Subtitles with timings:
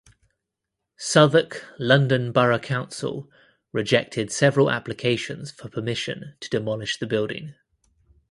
[0.97, 3.29] Southwark London Borough Council
[3.71, 7.53] rejected several applications for permission to demolish the building.